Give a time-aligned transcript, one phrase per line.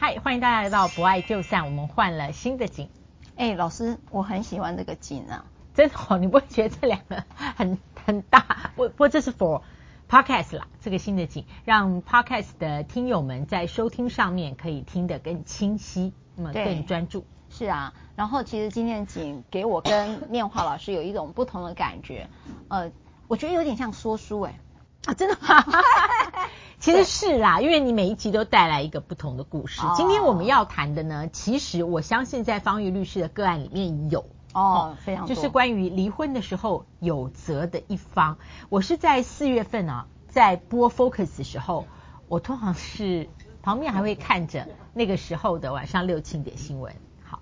[0.00, 2.88] 嗨，欢迎大家来到不爱就散，我们换了新的景。
[3.34, 7.24] 哎，老师，我很喜欢这个景啊，真好，你不会觉得这两个
[7.56, 8.70] 很很大？
[8.76, 9.62] 不 不，这是 for
[10.08, 17.26] podcast 啦，这个新的景让 podcast 的听友们在收听上面可以听得更清晰，那么更专注。
[17.50, 22.28] 是啊，然后其实今天的景给我跟念华老师有一种不同的感觉，
[22.68, 22.92] 呃，
[23.26, 24.60] 我觉得有点像说书哎。
[25.06, 25.64] 啊，真的吗？
[26.80, 29.82] 其实是啦，因为你每一集都带来一个不同的故事。
[29.96, 38.38] 今天我们要谈的呢，其实我相信在方玉律师的个案里面有哦，非常多，就是关于离婚的时候有责的一方。
[38.68, 41.86] 我是在四月份啊，在播 Focus 的时候，
[42.28, 43.28] 我通常是
[43.60, 46.94] 旁边还会看着那个时候的晚上六七点新闻。
[47.24, 47.40] 好，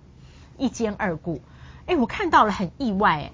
[0.56, 1.42] 一兼二顾，
[1.84, 3.32] 哎，我看到了很意外，哎，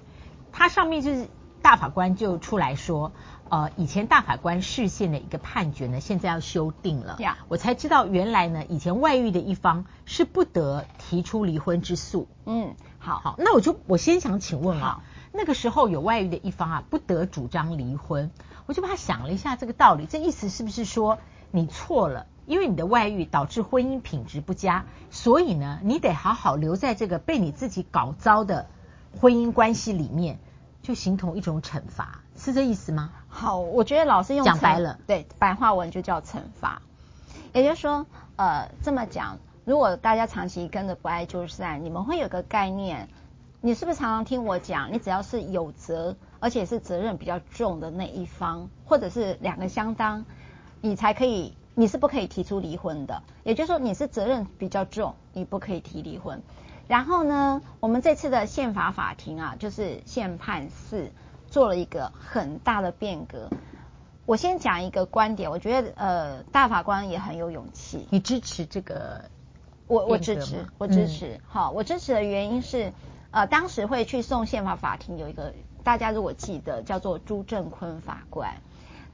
[0.51, 1.29] 它上面就是
[1.61, 3.13] 大法官就出来说。
[3.53, 7.17] 呃，以前大法官释宪的一个判决呢，现在要修订了。
[7.19, 12.27] 呀，我才知道原来呢，以前外遇的一方是不得提出离婚之诉。
[12.47, 18.31] 嗯，好，好，那我就我先想请问啊，那个时候有外遇的一方啊，不得主张离婚，
[18.65, 21.19] 我就把他想了一下这个道理，这意思是不是说
[21.51, 22.25] 你错了？
[22.47, 28.65] 因为你的外遇导致婚姻品质不佳，所以呢，你得好好留在这个被你自己搞糟的
[29.21, 30.39] 婚姻关系里面，
[30.83, 33.09] 就形同一种惩罚，是这意思吗？
[33.29, 36.81] 好，我觉得老师用讲白了，对，白话文就叫惩罚。
[37.53, 43.07] 也就是说，呃，这么讲，如果大家长期跟着不爱就散，你们会有个概念，
[43.61, 50.25] 你是不是常常听我讲，你只要是有责，而且是责任比较重的那一方，或者是两个相当，
[50.81, 53.23] 你才可以，你是不可以提出离婚的。
[53.43, 56.43] 也就是说，你是责任比较重，你不可以提离婚。
[56.87, 61.11] 然后呢，我们这次的宪法法庭啊，就是宪判四
[61.47, 63.49] 做了一个很大的变革。
[64.25, 68.07] 我先讲一个观点，我觉得呃，大法官也很有勇气。
[68.09, 69.25] 你支持这个？
[69.87, 71.41] 我我支持，我支持。
[71.45, 72.93] 好、嗯，我支持的原因是，
[73.31, 75.53] 呃，当时会去送宪法法庭有一个，
[75.83, 78.55] 大家如果记得，叫做朱正坤法官。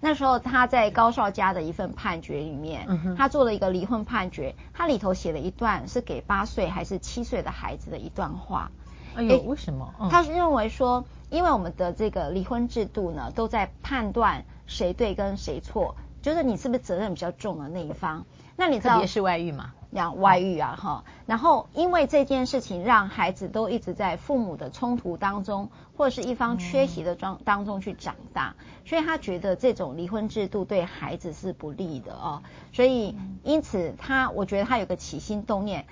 [0.02, 8.72] 那时候他在高少家的一份判决里面，嗯、他做了一个离婚判决，他里头写了一段是给八岁还是七岁的孩子的一段话。
[9.16, 9.94] 哎呦，为什么？
[10.00, 18.26] 嗯、他是认为说，因为我们的这个离婚制度呢，都在判断谁对跟谁错，就是你是不是责任比较重的那一方。
[18.56, 19.74] 那你知道，特别是外遇嘛？
[19.94, 28.56] 讲外遇啊，哈，然后因为这件事情让孩子都一直在父母的冲突当中，或者是一方缺席的状当中去长大，
[28.86, 35.86] 所以他觉得这种离婚制度对孩子是不利的哦，所以因此他，我觉得他有个起心动念，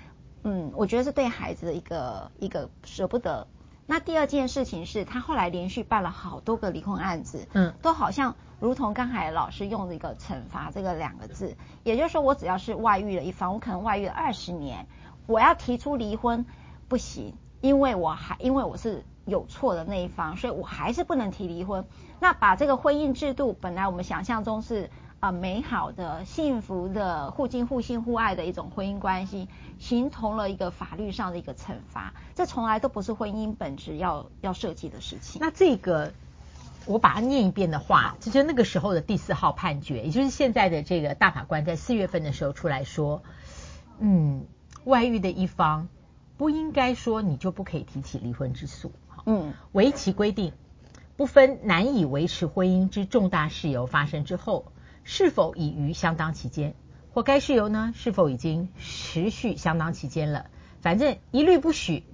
[0.44, 3.46] 嗯，我觉得是对孩子的一个一个舍不得。
[3.90, 14.86] 那第二件事情是他后来连续办了好多个离婚案子，嗯，都好像如同刚才老师用的一个惩罚这个两个字，也就是说我只要是外遇了一方，我可能外遇了二十年，
[15.26, 16.44] 我要提出离婚
[16.86, 17.32] 不行，
[17.62, 21.86] 因为我还因为我是有错的那一方，所以我还是不能提离婚。
[22.20, 24.90] 那把这个婚姻制度本来我们想象中是。
[25.20, 29.48] 啊，美好的、幸福的、互敬互信互爱的一种婚姻关系，
[29.80, 32.14] 形同了一个法律上的一个惩罚。
[32.36, 35.40] 这从来都不是婚姻本质要要设计的事情。
[35.40, 36.12] 那这个，
[36.86, 43.24] 我把它念一遍的话，这就是那个时候的第四号判决，也就是现在的这个大法官在四月份的时候出来说，
[43.98, 44.46] 嗯，
[44.84, 45.88] 外遇的一方
[46.36, 48.92] 不应该说你就不可以提起离婚之诉。
[49.26, 50.52] 嗯，为其规定，
[51.16, 54.66] 不分难以维持婚姻之重大事由发生之后。
[55.10, 56.74] 是否已于相当期间，
[57.14, 57.94] 或该事由呢？
[57.96, 60.50] 是否已经持续相当期间了？
[60.82, 62.04] 反正一律不许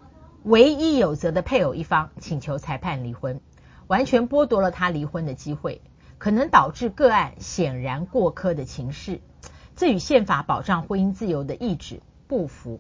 [0.44, 3.40] 唯一有责的配偶一方请求裁判离婚，
[3.88, 5.80] 完全剥夺了他离婚的机会，
[6.18, 9.20] 可能导致个案显然过苛的情势，
[9.74, 12.78] 这与宪法保障婚姻自由的意志不符。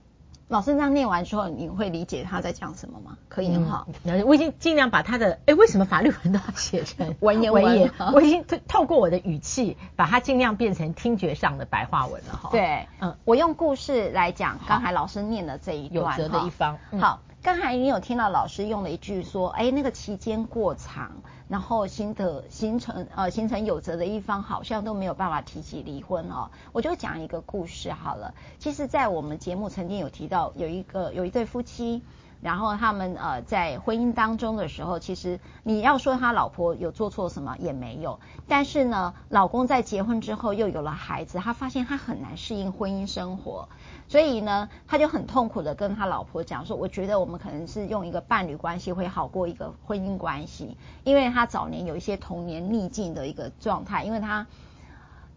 [0.48, 3.16] 老师这样念完之后，你会理解他在讲什么吗？
[3.28, 7.64] 可以哈、嗯，我已经尽量把他的，哎，为什么法律文都要写成 文言文？
[7.64, 12.50] 文言我已经透透过我的语气，把它尽量变成听觉上的白话文了哈。
[12.52, 16.78] 对，嗯，我用故事来讲刚才老师念的这一段，有责的一方。
[16.90, 21.12] 嗯、好，刚才你有听到老师用了一句说，哎，那个期间过长。
[21.46, 28.34] 然后形得形成呃形成有责的一方好像都没有办法提起离婚哦，我就讲一个故事好了。
[28.58, 32.02] 其实，在我们节目曾经有提到，有一个有一对夫妻。
[32.44, 43.70] 然后他们呃在婚姻当中的时候，其实你要说他老婆有做错什么也没有，但是呢，老公在结婚之后又有了孩子，他发现他很难适应婚姻生活，
[44.08, 54.46] 所以呢，他就很痛苦的跟他老婆讲说，我觉得我们可能是用一个伴侣关系会好过一个婚姻关系，因为他早年有一些童年逆境的一个状态，因为他。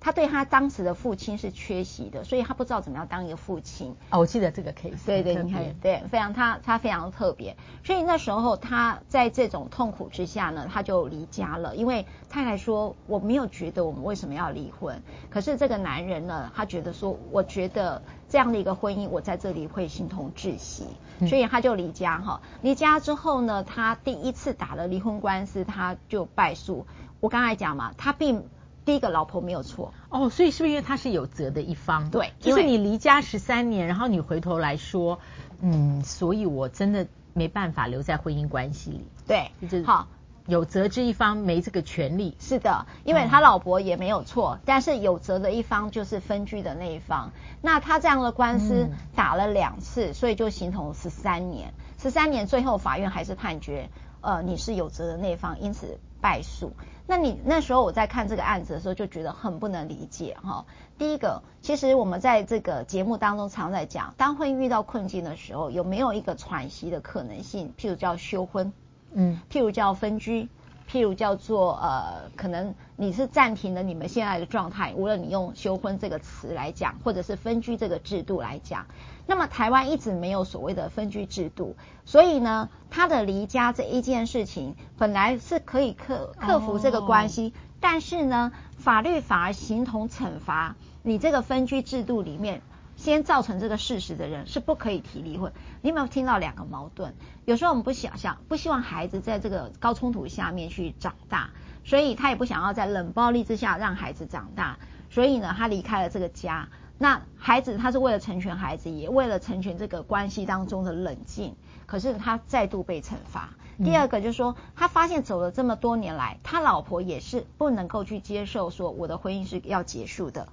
[0.08, 3.94] 他对他当时的父亲是缺席的，所以他不知道怎么样当一个父亲。
[4.10, 5.06] 哦，我记得这个 case。
[5.06, 20.86] 对对，你看，对，非常他他非常特别，所以那时候他在这种痛苦之下呢，他就离家了，因为太太说我没有觉得我们为什么要离婚，可是这个男人呢，他觉得说，我觉得这样的一个婚姻，我在这里会形同窒息，
[21.28, 22.40] 所以他就离家哈。
[22.62, 26.88] 离家之后呢，他第一次打了离婚官司，他就败诉。
[27.20, 28.46] 我刚才讲嘛，他并
[28.88, 32.10] 第一个老婆没有错哦，所以是不是因为他是有责的一方？
[32.10, 35.20] 对，就是你离家十三年，然后你回头来说，
[35.60, 39.06] 嗯，所以我真的没办法留在婚姻关系里。
[39.28, 40.08] 对，就是好，
[40.46, 42.38] 有责之一方没这个权利。
[42.40, 47.34] 是的，因为他老婆也没有错，嗯、但是有责的一方就是分居的那一方。
[47.62, 51.74] 那他这样的官司打了两次，嗯、所以就形同十三年。
[52.02, 53.90] 十三年最后法院还是判决，
[54.28, 56.74] 呃，你是有责的那一方，因此败诉。
[57.08, 60.66] 那你那时候我在看这个案子的时候，就觉得很不能理解哈。
[60.98, 67.74] 第一个，其实我们在这个节目当中常在讲，当婚姻遇到困境的时候，有没有一个喘息的可能性？
[67.78, 68.74] 譬如叫休婚，
[69.14, 70.50] 嗯，譬如叫分居。
[70.90, 78.86] 譬如叫做呃，可能你是暂停了你们现在的状态，无论你用休婚这个词来讲，或者是分居这个制度来讲，
[79.26, 81.76] 那么台湾一直没有所谓的分居制度，
[82.06, 92.62] 所以呢，他的离家这一件事情本来是可以克克服这个关系，但是呢，法律反而形同惩罚你这个分居制度里面。
[92.98, 95.54] 先造成这个事实的人是不可以提离婚。
[95.82, 97.14] 你有没有听到两个矛盾？
[97.46, 101.52] 有时候我们不想象，不希望孩子在这个高冲突下面去长大，
[101.86, 104.78] 所以他也不想要在冷暴力之下让孩子长大，
[105.10, 106.68] 所以呢，他离开了这个家。
[106.98, 111.56] 那孩子他是为了成全孩子，也为了成全这个关系当中的冷静，
[111.86, 113.52] 可是他再度被惩罚。
[113.84, 120.48] 第二个就是说，他发现走了这么多年来，他老婆也是不能够去接受说我的婚姻是要结束的。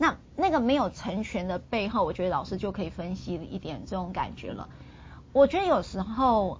[0.00, 4.70] 那那个没有成全的背后，我觉得老师就可以分析一点这种感觉了。
[5.34, 6.58] 我觉得有时候，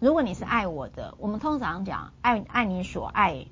[0.00, 3.46] 如果你是爱我的，我们通常讲爱爱你所爱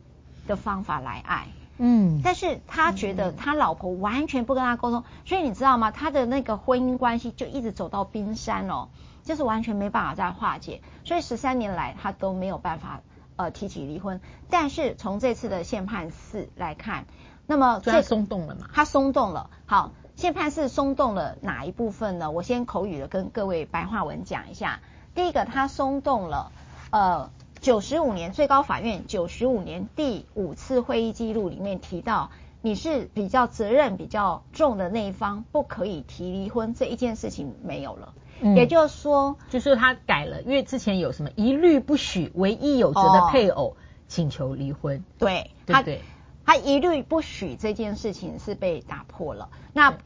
[0.49, 1.47] 的方法来爱，
[1.77, 5.93] 嗯，但是他觉得他老婆完全不跟他沟通，所以你知道吗？
[5.93, 8.89] 他的那个婚姻关系就一直走到冰山哦，
[9.23, 13.03] 就是完全没办法再化解，所以十三年来他都没有办法
[13.37, 14.21] 呃提起离婚。
[14.51, 17.07] 但是从这次的宪判四来看。
[17.49, 18.69] 那么这松动了嘛？
[18.75, 19.49] 它松动了。
[19.65, 22.31] 好，宪判是松动了哪一部分呢？
[22.31, 24.81] 我先口语的跟各位白话文讲一下。
[25.15, 26.53] 第一个，它松动了，
[26.91, 27.31] 呃，
[27.61, 32.31] 九十五年最高法院九十五年第五次会议记录里面提到，
[32.61, 38.13] 你是比较责任比较重的那一方，不可以提离婚这一件事情没有了。
[38.41, 46.03] 嗯、也就是说，就是他改了，因为之前有什么一律不许唯一有责的配偶请求离婚，哦、对，对对？
[46.49, 49.51] 他一律不许这件事情是被打破了。
[49.75, 49.99] 那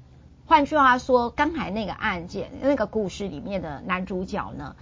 [0.45, 4.75] 换句话说，刚才那个案件那个故事里面的男主角呢，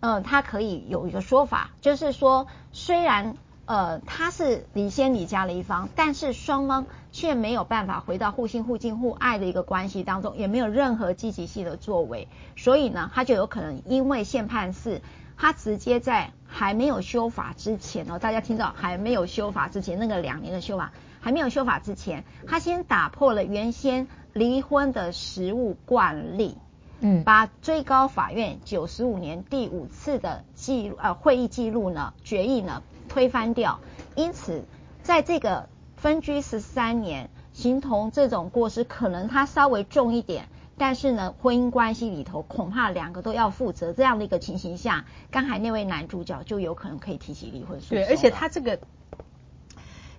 [0.00, 15.00] 呃，他可以有一个说法，就是说，虽然呃他是离先离家的一方，但是双方却没有办法回到互信互敬互爱的一个关系当中，也没有任何积极性的作为，所以呢，他就有可能因为宪判是。
[15.38, 20.92] 他直接在还没有修法之前哦，大家听到还没有修法之前，那个两年的修法
[21.26, 26.56] 还没有修法之前，他先打破了原先离婚的实务惯例，
[27.00, 33.80] 嗯，把最高法院九十五年第五次的记录呃会议记录呢决议呢推翻掉，
[34.14, 34.66] 因此
[35.02, 40.46] 在这个分居十三年，形同这种过失，可能他稍微重一点。
[40.78, 47.96] 但是呢，婚姻关系里头恐怕两个都要负责，这样的一个情形下，刚才那位男主角就有可能可以提起离婚诉讼。
[47.96, 48.78] 对，而且他这个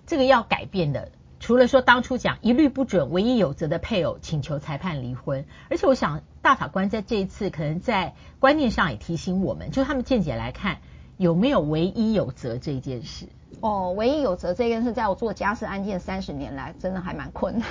[0.08, 10.78] 这个要改变的，除了说当初讲一律不准唯一有责的配偶请求裁判离婚，而且我想大法官在这一次可能在观念上也提醒我们，就他们见解来看，
[11.18, 13.26] 有没有唯一有责这件事？
[13.60, 17.68] 哦，唯一有责这件事，在我做家事案件三十年来，真的还蛮困难。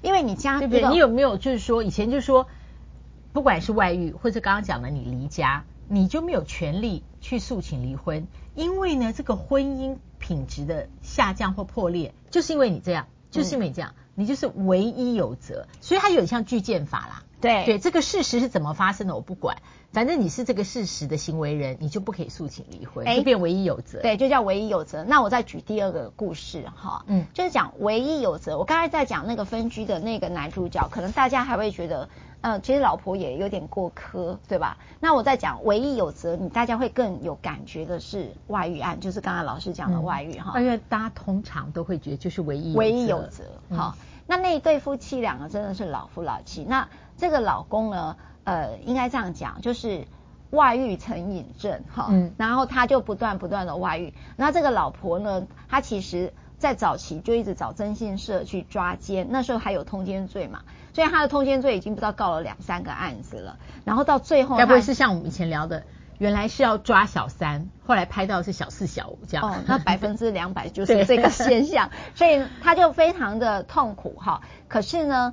[0.00, 0.88] 因为你家对不对？
[0.90, 2.46] 你有没有就是说，以前就是说，
[3.32, 9.96] 不管是外遇或者刚刚讲的你离家，你就没有权利去诉请离婚，因为呢，这个婚姻
[10.28, 17.22] 品质的下降或破裂，就是因为你这样，就是因为你这样，嗯、你就是唯一有责，所以它有点像巨剑法啦。
[17.40, 19.56] 对对，这个事实是怎么发生的我不管，
[19.92, 24.00] 反正你是这个事实的行为人，你就不可以诉请离婚，就变唯一有责。
[24.02, 25.04] 对，就叫唯一有责。
[25.04, 28.58] 那我再举第二个故事哈，嗯，就是讲唯一有责。
[28.58, 32.08] 我刚才在讲那个分居的那个男主角，可能大家还会觉得，
[32.40, 34.76] 呃，其实老婆也有点过苛，对吧？
[34.98, 43.44] 那我在讲唯一有责，你大家会更有感觉的是外遇案，就是刚才老师讲的外遇哈，因为大家通常都会觉得就是唯一唯一有责，
[43.76, 43.94] 好。
[44.28, 46.62] 那那一对夫妻两个真的是老夫老妻。
[46.62, 50.06] 那这个老公呢，呃，应该这样讲，就是
[50.50, 54.12] 外遇成瘾症哈，嗯，然后他就不断不断的外遇。
[54.36, 63.58] 那这个老婆呢，她其实在早期就一直找征信社去抓奸，那时候还有通奸罪嘛，所以他的通奸罪已经不知道告了两三个案子了。
[63.84, 65.84] 然后到最后，该不会是像我们以前聊的？
[66.18, 69.48] 原来是要抓小三，后来拍到是小四小五这样。
[69.48, 74.42] 哦，那百分之两百就是这个现象， 所以他就非常的痛苦哈。
[74.66, 75.32] 可是呢，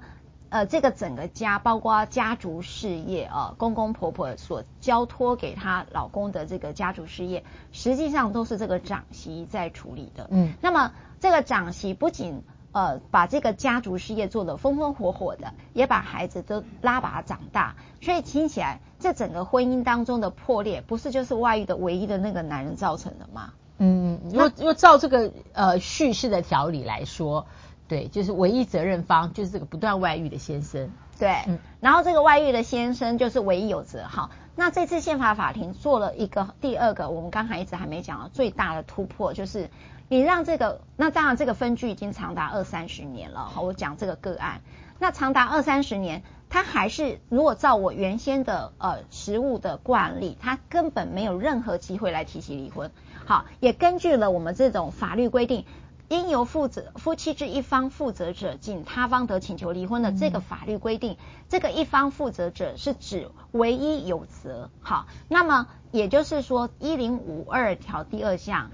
[0.50, 10.28] 呃，这个整个家，包括家族事业啊，公公婆婆所交托给她老公的这个家族事业，实际上都是这个长媳在处理的。
[10.32, 12.44] 嗯，那么这个长媳不仅
[12.76, 23.54] 呃，把这个家族事业做得风风火火的，也把孩子都拉拔长大，所以听起来，这整个婚姻当中的破裂，不是就是外遇的唯一的那个男人造成的吗？
[23.78, 27.48] 嗯，如果如果照这个呃叙事的条理来说，
[27.88, 30.92] 对，就是唯一责任方就是这个不断外遇的先生。
[31.18, 34.04] 对，嗯，然后这个外遇的先生就是唯一有责。
[34.04, 39.70] 好，那这次宪法法庭做了一个第二个，我们刚才一直还没讲到最大的突破，就是。
[40.08, 43.46] 你让这个，那当然这个分居已经长达二三十年了。
[43.46, 44.62] 好，我讲这个个案，
[45.00, 52.92] 那长达二三十年，他还是如果照我原先的呃实务的惯例，他根本没有任何机会来提起离婚。
[53.26, 55.66] 好，也根据了我们这种法律规定，
[56.08, 61.18] 应由负责夫妻之一方负责者进，他方得请求离婚的这个法律规定，嗯、
[61.50, 64.70] 这个一方负责者是指唯一有责。
[64.82, 68.70] 好，那么也就是说一零五二条第二项。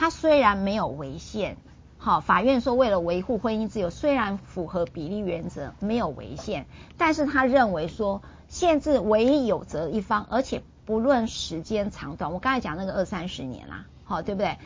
[0.00, 1.58] 他虽然没有违宪，
[1.98, 6.64] 好，法院说为了维护婚姻自由，虽然符合比例原则，没有违宪，
[6.96, 14.56] 但是他认为说限制唯一有责一方，而且不论时间长短，我刚才讲那个二三十年啦，好，对不对？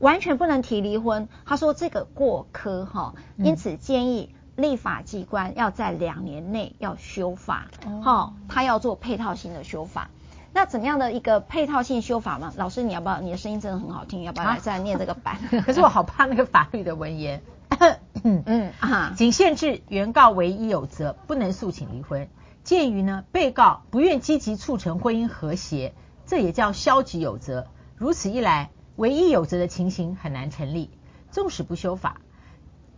[0.00, 1.28] 完全不能提离婚。
[1.46, 7.68] 他说这个过苛哈，因此建议立法机关要在两年内要修法，
[8.02, 10.10] 好，他要做配套性的修法。
[10.52, 12.52] 那怎么样的一个配套性修法吗？
[12.56, 13.20] 老师，你要不要？
[13.20, 15.38] 你的声音真的很好听，要不要来再来念这个版？
[15.64, 17.42] 可是我好怕那个法律的文言。
[18.24, 22.28] 嗯嗯啊，仅限制原告唯一有责，不能诉请离婚。
[22.62, 25.94] 鉴于呢，被告不愿积极促成婚姻和谐，
[26.26, 27.68] 这也叫消极有责。
[27.96, 30.90] 如此一来，唯一有责的情形很难成立。
[31.30, 32.20] 纵使不修法，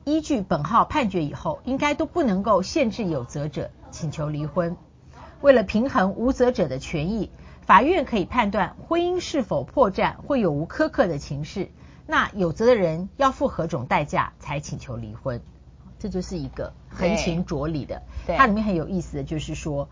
[0.04, 4.76] 依据本号判决以后，应该都不能够限制有责者请求离婚。
[5.43, 7.31] 为了平衡无责者的权益。
[7.65, 11.71] 法院可以判断婚姻是否破绽会有无苛刻的情事，
[12.09, 15.41] 那有责的人要付何种代价才请求离婚？
[16.01, 18.03] 这就是一个横情着理的。
[18.27, 19.89] 它里面很有意思的就是说，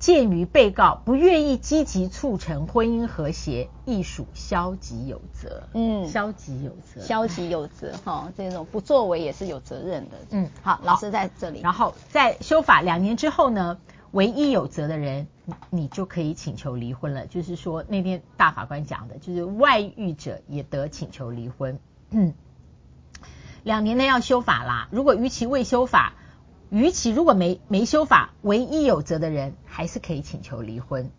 [0.00, 5.62] 鉴于被告不愿意积极促成婚姻和谐，亦属消极有责。
[5.74, 7.92] 嗯，消极有责，消极有责。
[8.04, 10.16] 哈、哦，这种不作为也是有责任的。
[10.30, 11.60] 嗯，好，老师在这里。
[11.60, 13.78] 然后在修法两年之后呢，
[14.10, 15.28] 唯一有责的人。
[15.70, 21.80] 你就可以请求离婚了，就是说那天大法官讲的，就是外遇者也得请求离婚。
[22.10, 22.34] 嗯，
[23.64, 24.86] 两年内要修法啦。
[24.92, 26.14] 如果逾期未修法，
[26.70, 31.10] 逾期如果没没修法，唯一有责的人还是可以请求离婚。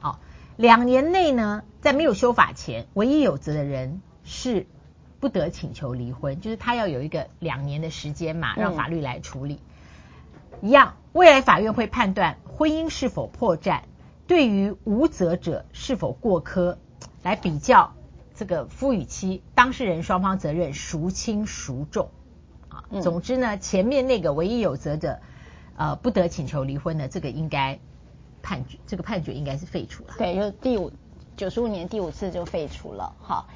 [0.00, 0.18] 哦，
[0.56, 4.66] 两年内呢，在没有修法前，唯一有责的人是
[5.18, 9.60] 不得请求离婚，就是他要有一个两年的时间嘛，让法律来处理。
[10.60, 12.38] 嗯、一样，未来法院会判断。
[12.56, 13.80] 婚姻是否破绽，
[14.28, 16.76] 对于无责者是否过苛，
[17.24, 17.94] 来比较
[18.36, 22.10] 这个夫与妻当事人双方责任孰轻孰重
[22.70, 22.82] 啊。
[23.02, 25.20] 总之呢，前面那个唯一有责者，
[25.76, 27.78] 呃，不得请求离婚的这个应该
[28.42, 30.14] 判决，这个判决应该是废除了。
[30.16, 30.90] 对，就第五
[31.36, 33.12] 九十五年第五次就废除了。
[33.20, 33.46] 好。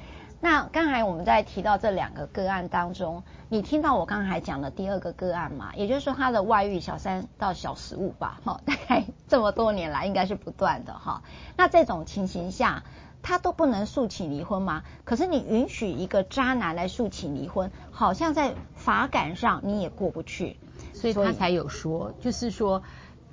[0.41, 5.73] 那刚才我们在提到这两个个案当中，你听到我刚才讲的第二个个案吗？
[5.75, 11.23] 也就是说，他的外遇小三到小十五吧，哈， 大概这么多年来应该是不断的哈。
[11.57, 12.83] 那这种情形下，
[13.23, 14.83] 他都不能诉请离婚吗？
[15.03, 20.57] 可是你允许一个渣男来诉请离婚，好像在法感上你也过不去，
[20.93, 22.83] 所以他才有说，就是说，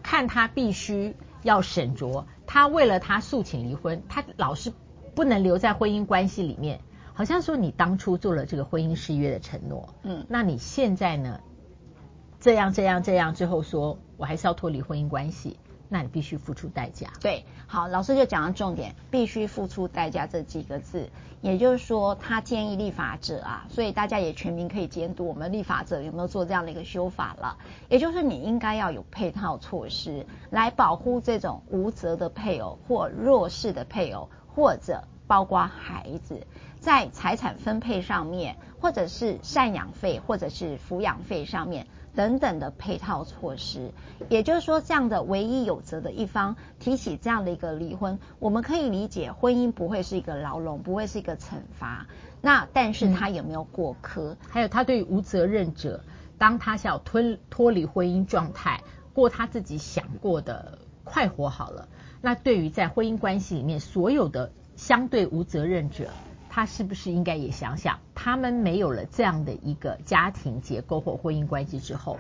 [0.03, 4.73] 看他必须要审酌，他为了他诉请离婚，他老是
[5.15, 6.81] 不能留在婚姻关系里面。
[7.23, 11.39] 好像说你当初做了这个婚姻誓约的承诺，嗯，那你现在呢？
[12.41, 15.57] 这样这样这样最后说，我还是要脱离婚姻关系，
[15.89, 17.13] 那你必须付出代价。
[17.21, 21.11] 对，好，老师就讲到重点，必须付出代价这几个字，
[21.43, 27.57] 也就是说，他建议立法者啊，所以大家也全民可以监督我们立法者有没有做这样的一个修法了。
[27.89, 35.05] 也就是你应该要有配套措施来保护这种无责的配偶或弱势的配偶，或者。
[35.27, 36.47] 包括孩子
[36.81, 43.93] 在财产分配上面，或者是赡养费，或者是抚养费上面等等的配套措施。
[44.29, 52.07] 也就是说，这样的唯一有责的一方提起这样的一个离婚，我们可以理解，婚姻不会是一个牢笼，不会是一个惩罚。
[52.41, 54.33] 那但是他有没有过苛？
[54.33, 56.03] 嗯、还有他对于无责任者，
[56.39, 58.83] 当他想要脱脱离婚姻状态，
[59.15, 61.89] 过他自己想过的快活好了。
[62.21, 64.53] 那对于在婚姻关系里面所有的
[64.83, 66.09] 相对无责任者，
[66.51, 72.19] 他是不是应该也想想，他们没有了这样的一个家庭结构或婚姻关系之后，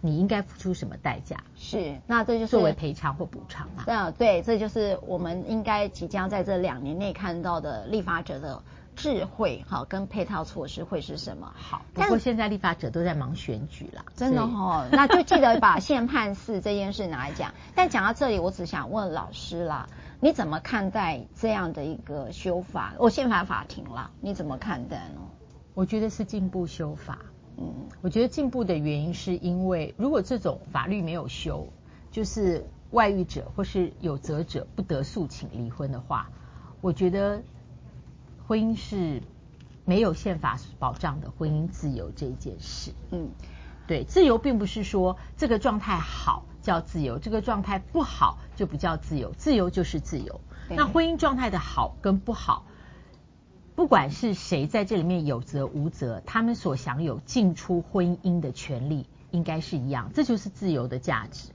[0.00, 1.36] 你应该付出什么代价？
[1.56, 3.82] 是，那这就是作为赔偿或补偿嘛？
[3.88, 8.62] 嗯，对，这就是我们应该即将在这两年内看到的立法者的。
[8.96, 11.52] 智慧好，跟配套措施会是什么？
[11.56, 17.52] 好，不过现在立法者都在忙选举啦，真的哦，那就记得把宪判四这件事拿来讲。
[17.74, 19.88] 但讲到这里，我只想问老师啦，
[20.20, 22.94] 你怎么看待这样的一个修法？
[22.98, 25.20] 我宪法法庭啦，你怎么看待呢？
[25.74, 27.18] 我觉得是进步修法。
[27.56, 31.68] 嗯，我觉得进步的原因是因为，如果这种法律没有修，
[32.10, 36.30] 就是外遇者或是有责者不得诉请离婚的话，
[36.80, 37.42] 我觉得。
[38.46, 39.22] 婚姻是
[39.86, 42.92] 没有宪法保障的婚姻自由这一件事。
[43.10, 43.30] 嗯，
[43.86, 49.30] 对，自由并不是说这个状态好叫自由，这个状态不好就不叫自由。
[49.36, 50.40] 自由就是自由。
[50.70, 52.64] 那婚姻状态的好跟不好，
[53.76, 61.50] 不管是谁在这里面有责无责，他们所享有进出婚姻的权利应该是一样，这就是自由的价值。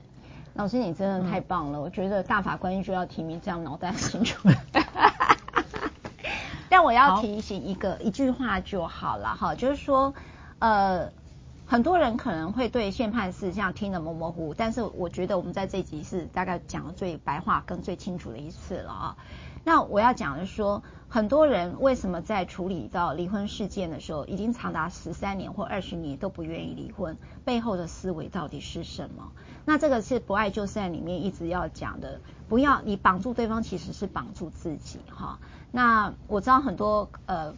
[0.54, 4.48] 老师，你真的太棒了，嗯、我觉得大法官就要提名这样脑袋很清楚。
[6.68, 10.14] 但我要提醒一个一句话就好了哈，就是说，
[10.60, 11.10] 呃，
[11.70, 19.16] 很多人可能会对宪判四这样听得模模糊糊，但是我觉得我们在这集是大概讲的最白话跟最清楚的一次了啊。
[19.62, 29.30] 那我要讲的是说，很多人为什么在处理到离婚事件的时候，已经长达十三年或二十年都不愿意离婚，背后的思维到底是什么？
[29.64, 35.38] 那这个是不爱就散里面一直要讲的，不要你绑住对方，其实是绑住自己哈。
[35.70, 37.54] 那我知道很多呃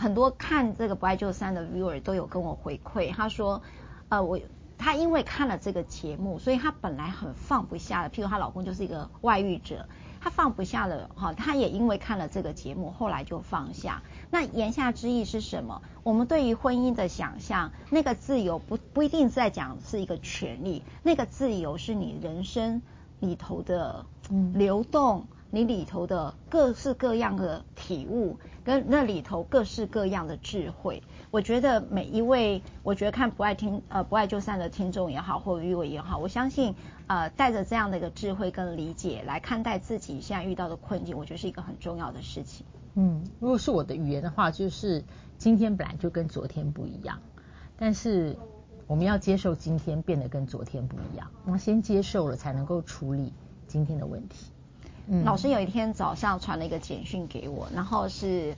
[0.00, 3.60] 很多看这个不爱就散的 viewer 都有跟我回馈，他说
[4.08, 4.40] 呃我
[4.78, 9.86] 他因为看了这个节目，所以他本来很放不下的，譬如她老公就是一个外遇者，
[10.22, 14.02] 他放不下了哈，他也因为看了这个节目，后来就放下。
[14.30, 15.82] 那言下之意是什么？
[16.02, 22.80] 我们对于婚姻的想象，那个自由不不一定在讲是一个权利，那个自由是你人生
[23.18, 24.06] 里头的
[24.54, 25.26] 流动。
[25.30, 36.74] 嗯你里头的各式各样的体悟，跟那里头各式各样的智慧，我觉得每一位，我觉得看不爱听呃不爱就散的听众也好，或者 viewer 也好，我相信
[37.08, 42.64] 呃带着这样的一个智慧跟理解来看待自己现在遇到的困境，我觉得是一个很重要的事情。
[42.94, 45.02] 嗯，如果是我的语言的话，就是
[45.36, 47.18] 今天本来就跟昨天不一样，
[47.76, 48.36] 但是
[48.86, 53.32] 我们要接受今天变得跟昨天不一样，那先接受了才能够处理
[53.66, 54.52] 今天的问题。
[55.06, 58.56] 嗯、老师有一天早上传了一个简讯给我，然后是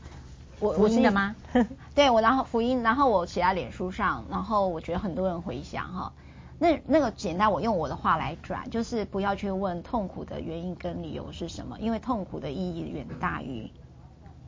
[0.60, 1.34] 我福音的吗？
[1.94, 6.12] 对，我然后福音，然后我写在脸书上，然后我觉得很多人回想哈。
[6.58, 13.68] 那那个简单，我用我的话来转，就是不要去问痛苦的原因跟理由是什么，因为痛苦的意义远大于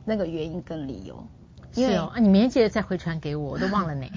[0.05, 1.27] 那个原因跟理由。
[1.73, 4.07] 是哦，啊，你明天记得再回传给我，我都忘了呢。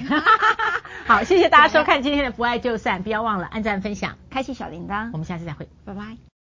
[1.09, 6.38] 好，谢谢大家收看今天的不爱就散，不要忘了按赞分享，开启小铃铛，我们下次再会，拜拜。